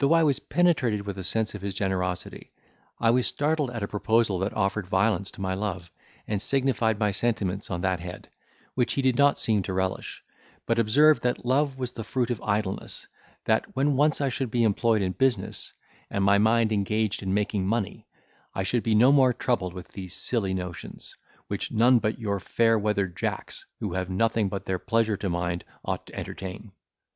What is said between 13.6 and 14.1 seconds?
when